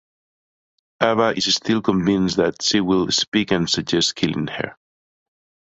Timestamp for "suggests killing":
3.69-4.47